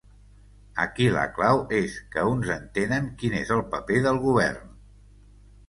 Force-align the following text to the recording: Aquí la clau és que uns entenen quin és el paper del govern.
Aquí 0.85 1.05
la 1.15 1.25
clau 1.35 1.61
és 1.81 1.99
que 2.17 2.25
uns 2.31 2.49
entenen 2.55 3.13
quin 3.21 3.39
és 3.43 3.55
el 3.59 3.63
paper 3.77 4.03
del 4.09 4.21
govern. 4.27 4.77